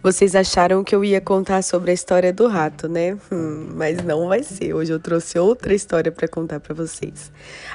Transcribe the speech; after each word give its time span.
Vocês 0.00 0.36
acharam 0.36 0.84
que 0.84 0.94
eu 0.94 1.04
ia 1.04 1.20
contar 1.20 1.60
sobre 1.60 1.90
a 1.90 1.94
história 1.94 2.32
do 2.32 2.46
rato, 2.46 2.88
né? 2.88 3.18
Hum, 3.32 3.70
mas 3.74 4.00
não 4.04 4.28
vai 4.28 4.44
ser. 4.44 4.72
Hoje 4.72 4.92
eu 4.92 5.00
trouxe 5.00 5.36
outra 5.40 5.74
história 5.74 6.12
para 6.12 6.28
contar 6.28 6.60
para 6.60 6.72
vocês. 6.72 7.32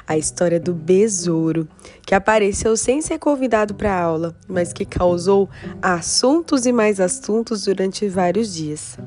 A 0.07 0.17
história 0.17 0.57
do 0.57 0.73
besouro, 0.73 1.67
que 2.01 2.15
apareceu 2.15 2.77
sem 2.77 3.01
ser 3.01 3.19
convidado 3.19 3.73
para 3.73 3.93
aula, 3.93 4.33
mas 4.47 4.71
que 4.71 4.85
causou 4.85 5.49
assuntos 5.81 6.65
e 6.65 6.71
mais 6.71 7.01
assuntos 7.01 7.65
durante 7.65 8.07
vários 8.07 8.53
dias. 8.53 8.97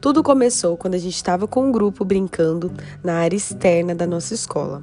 Tudo 0.00 0.22
começou 0.22 0.74
quando 0.78 0.94
a 0.94 0.98
gente 0.98 1.14
estava 1.14 1.46
com 1.46 1.68
um 1.68 1.70
grupo 1.70 2.02
brincando 2.02 2.72
na 3.04 3.16
área 3.16 3.36
externa 3.36 3.94
da 3.94 4.06
nossa 4.06 4.32
escola. 4.32 4.82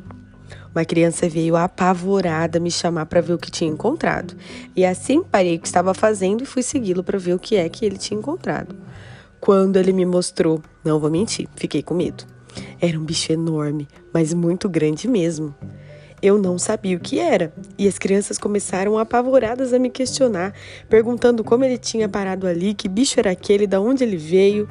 Uma 0.73 0.85
criança 0.85 1.27
veio 1.27 1.55
apavorada 1.55 2.59
me 2.59 2.69
chamar 2.69 3.05
para 3.07 3.21
ver 3.21 3.33
o 3.33 3.37
que 3.37 3.49
tinha 3.49 3.69
encontrado. 3.69 4.35
E 4.75 4.85
assim 4.85 5.23
parei 5.23 5.55
o 5.55 5.59
que 5.59 5.67
estava 5.67 5.93
fazendo 5.93 6.43
e 6.43 6.45
fui 6.45 6.61
segui-lo 6.61 7.03
para 7.03 7.17
ver 7.17 7.33
o 7.33 7.39
que 7.39 7.55
é 7.55 7.67
que 7.67 7.85
ele 7.85 7.97
tinha 7.97 8.19
encontrado. 8.19 8.75
Quando 9.39 9.77
ele 9.77 9.93
me 9.93 10.05
mostrou, 10.05 10.61
não 10.83 10.99
vou 10.99 11.09
mentir, 11.09 11.47
fiquei 11.55 11.81
com 11.81 11.93
medo. 11.93 12.25
Era 12.79 12.99
um 12.99 13.03
bicho 13.03 13.31
enorme, 13.31 13.87
mas 14.13 14.33
muito 14.33 14.69
grande 14.69 15.07
mesmo. 15.07 15.55
Eu 16.21 16.37
não 16.37 16.59
sabia 16.59 16.97
o 16.97 16.99
que 16.99 17.17
era, 17.17 17.53
e 17.77 17.87
as 17.87 17.97
crianças 17.97 18.37
começaram 18.37 18.97
apavoradas 18.97 19.71
a 19.71 19.79
me 19.79 19.89
questionar, 19.89 20.53
perguntando 20.89 21.43
como 21.43 21.63
ele 21.63 21.77
tinha 21.77 22.09
parado 22.09 22.45
ali, 22.45 22.73
que 22.73 22.89
bicho 22.89 23.17
era 23.19 23.31
aquele, 23.31 23.65
de 23.65 23.77
onde 23.77 24.03
ele 24.03 24.17
veio. 24.17 24.67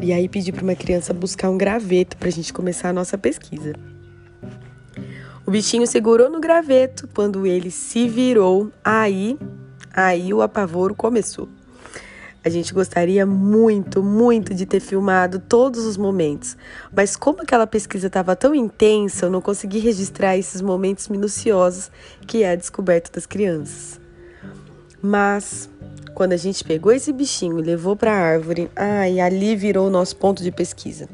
E 0.00 0.12
aí 0.12 0.28
pedi 0.28 0.50
para 0.50 0.64
uma 0.64 0.74
criança 0.74 1.14
buscar 1.14 1.48
um 1.50 1.56
graveto 1.56 2.16
para 2.16 2.28
a 2.28 2.32
gente 2.32 2.52
começar 2.52 2.88
a 2.88 2.92
nossa 2.92 3.16
pesquisa. 3.16 3.74
O 5.44 5.50
bichinho 5.50 5.86
segurou 5.86 6.30
no 6.30 6.40
graveto. 6.40 7.08
Quando 7.12 7.46
ele 7.46 7.70
se 7.70 8.08
virou, 8.08 8.70
aí, 8.84 9.38
aí 9.92 10.32
o 10.32 10.40
apavoro 10.40 10.94
começou. 10.94 11.48
A 12.44 12.48
gente 12.48 12.74
gostaria 12.74 13.24
muito, 13.24 14.02
muito 14.02 14.52
de 14.52 14.66
ter 14.66 14.80
filmado 14.80 15.38
todos 15.38 15.84
os 15.84 15.96
momentos, 15.96 16.56
mas 16.92 17.14
como 17.14 17.40
aquela 17.40 17.68
pesquisa 17.68 18.08
estava 18.08 18.34
tão 18.34 18.52
intensa, 18.52 19.26
eu 19.26 19.30
não 19.30 19.40
consegui 19.40 19.78
registrar 19.78 20.36
esses 20.36 20.60
momentos 20.60 21.08
minuciosos 21.08 21.88
que 22.26 22.42
é 22.42 22.50
a 22.50 22.56
descoberta 22.56 23.12
das 23.12 23.26
crianças. 23.26 24.01
Mas 25.02 25.68
quando 26.14 26.32
a 26.32 26.36
gente 26.36 26.62
pegou 26.62 26.92
esse 26.92 27.12
bichinho 27.12 27.58
e 27.58 27.62
levou 27.62 27.96
para 27.96 28.12
a 28.12 28.16
árvore, 28.16 28.70
ai, 28.76 29.18
ali 29.18 29.56
virou 29.56 29.88
o 29.88 29.90
nosso 29.90 30.14
ponto 30.14 30.42
de 30.42 30.52
pesquisa. 30.52 31.08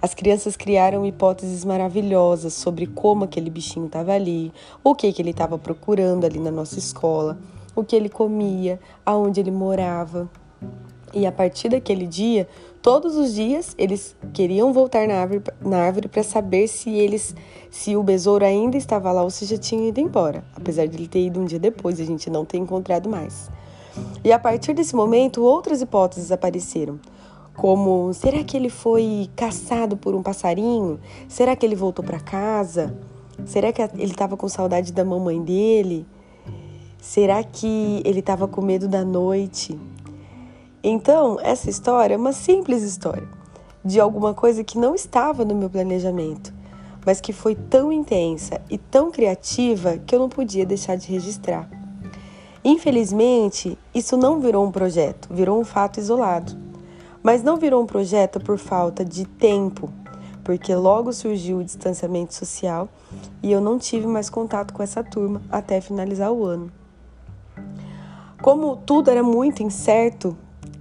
As 0.00 0.14
crianças 0.14 0.56
criaram 0.56 1.04
hipóteses 1.04 1.64
maravilhosas 1.64 2.54
sobre 2.54 2.86
como 2.86 3.24
aquele 3.24 3.50
bichinho 3.50 3.86
estava 3.86 4.12
ali, 4.12 4.50
o 4.82 4.94
que, 4.94 5.12
que 5.12 5.20
ele 5.20 5.30
estava 5.30 5.58
procurando 5.58 6.24
ali 6.24 6.38
na 6.38 6.50
nossa 6.50 6.78
escola, 6.78 7.38
o 7.76 7.84
que 7.84 7.94
ele 7.94 8.08
comia, 8.08 8.80
aonde 9.04 9.40
ele 9.40 9.50
morava. 9.50 10.30
E 11.12 11.26
a 11.26 11.32
partir 11.32 11.68
daquele 11.68 12.06
dia, 12.06 12.48
todos 12.84 13.16
os 13.16 13.32
dias 13.32 13.74
eles 13.78 14.14
queriam 14.34 14.70
voltar 14.70 15.08
na 15.08 15.14
árvore, 15.14 15.42
na 15.62 15.78
árvore 15.78 16.06
para 16.06 16.22
saber 16.22 16.68
se 16.68 16.90
eles, 16.90 17.34
se 17.70 17.96
o 17.96 18.02
besouro 18.02 18.44
ainda 18.44 18.76
estava 18.76 19.10
lá 19.10 19.22
ou 19.22 19.30
se 19.30 19.46
já 19.46 19.56
tinha 19.56 19.88
ido 19.88 20.00
embora. 20.00 20.44
Apesar 20.54 20.86
de 20.86 20.94
ele 20.94 21.08
ter 21.08 21.24
ido 21.24 21.40
um 21.40 21.46
dia 21.46 21.58
depois, 21.58 21.98
a 21.98 22.04
gente 22.04 22.28
não 22.28 22.44
ter 22.44 22.58
encontrado 22.58 23.08
mais. 23.08 23.50
E 24.22 24.30
a 24.30 24.38
partir 24.38 24.74
desse 24.74 24.94
momento, 24.94 25.42
outras 25.42 25.80
hipóteses 25.80 26.30
apareceram. 26.30 27.00
Como 27.56 28.12
será 28.12 28.44
que 28.44 28.54
ele 28.54 28.68
foi 28.68 29.30
caçado 29.34 29.96
por 29.96 30.14
um 30.14 30.22
passarinho? 30.22 31.00
Será 31.26 31.56
que 31.56 31.64
ele 31.64 31.74
voltou 31.74 32.04
para 32.04 32.20
casa? 32.20 32.94
Será 33.46 33.72
que 33.72 33.80
ele 33.80 34.12
estava 34.12 34.36
com 34.36 34.46
saudade 34.46 34.92
da 34.92 35.06
mamãe 35.06 35.40
dele? 35.40 36.06
Será 37.00 37.42
que 37.42 38.02
ele 38.04 38.20
estava 38.20 38.46
com 38.46 38.60
medo 38.60 38.86
da 38.86 39.02
noite? 39.02 39.78
Então, 40.86 41.38
essa 41.42 41.70
história 41.70 42.12
é 42.12 42.18
uma 42.18 42.34
simples 42.34 42.82
história 42.82 43.26
de 43.82 43.98
alguma 43.98 44.34
coisa 44.34 44.62
que 44.62 44.76
não 44.76 44.94
estava 44.94 45.42
no 45.42 45.54
meu 45.54 45.70
planejamento, 45.70 46.52
mas 47.06 47.22
que 47.22 47.32
foi 47.32 47.54
tão 47.54 47.90
intensa 47.90 48.60
e 48.68 48.76
tão 48.76 49.10
criativa 49.10 49.96
que 49.96 50.14
eu 50.14 50.18
não 50.18 50.28
podia 50.28 50.66
deixar 50.66 50.96
de 50.96 51.10
registrar. 51.10 51.66
Infelizmente, 52.62 53.78
isso 53.94 54.14
não 54.14 54.40
virou 54.40 54.62
um 54.62 54.70
projeto, 54.70 55.26
virou 55.30 55.58
um 55.58 55.64
fato 55.64 55.98
isolado. 55.98 56.54
Mas 57.22 57.42
não 57.42 57.56
virou 57.56 57.82
um 57.82 57.86
projeto 57.86 58.38
por 58.38 58.58
falta 58.58 59.02
de 59.02 59.24
tempo, 59.24 59.88
porque 60.44 60.74
logo 60.74 61.14
surgiu 61.14 61.58
o 61.58 61.64
distanciamento 61.64 62.34
social 62.34 62.90
e 63.42 63.50
eu 63.50 63.60
não 63.62 63.78
tive 63.78 64.06
mais 64.06 64.28
contato 64.28 64.74
com 64.74 64.82
essa 64.82 65.02
turma 65.02 65.40
até 65.50 65.80
finalizar 65.80 66.30
o 66.30 66.44
ano. 66.44 66.70
Como 68.42 68.76
tudo 68.76 69.10
era 69.10 69.22
muito 69.22 69.62
incerto, 69.62 70.36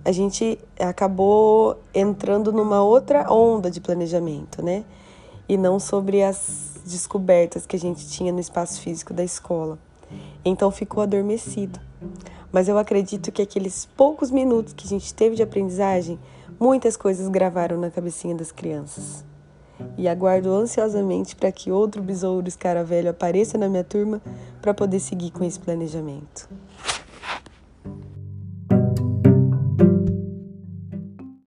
a 0.05 0.11
gente 0.11 0.59
acabou 0.79 1.79
entrando 1.93 2.51
numa 2.51 2.83
outra 2.83 3.31
onda 3.31 3.71
de 3.71 3.79
planejamento, 3.79 4.63
né? 4.63 4.83
E 5.47 5.55
não 5.57 5.79
sobre 5.79 6.21
as 6.23 6.81
descobertas 6.85 7.65
que 7.65 7.75
a 7.75 7.79
gente 7.79 8.07
tinha 8.09 8.31
no 8.31 8.39
espaço 8.39 8.81
físico 8.81 9.13
da 9.13 9.23
escola. 9.23 9.79
Então 10.43 10.69
ficou 10.71 11.01
adormecido. 11.01 11.79
Mas 12.51 12.67
eu 12.67 12.77
acredito 12.77 13.31
que 13.31 13.41
aqueles 13.41 13.85
poucos 13.97 14.29
minutos 14.29 14.73
que 14.73 14.85
a 14.85 14.89
gente 14.89 15.13
teve 15.13 15.35
de 15.35 15.43
aprendizagem, 15.43 16.19
muitas 16.59 16.97
coisas 16.97 17.27
gravaram 17.29 17.79
na 17.79 17.89
cabecinha 17.89 18.35
das 18.35 18.51
crianças. 18.51 19.23
E 19.97 20.07
aguardo 20.07 20.51
ansiosamente 20.51 21.35
para 21.35 21.51
que 21.51 21.71
outro 21.71 22.01
besouro 22.01 22.47
escaravelho 22.47 23.09
apareça 23.09 23.57
na 23.57 23.67
minha 23.67 23.83
turma 23.83 24.21
para 24.61 24.73
poder 24.73 24.99
seguir 24.99 25.31
com 25.31 25.43
esse 25.43 25.59
planejamento. 25.59 26.47